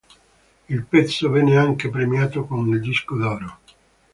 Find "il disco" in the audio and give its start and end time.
2.69-3.15